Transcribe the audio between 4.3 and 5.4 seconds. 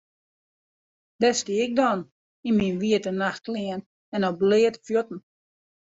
bleate fuotten.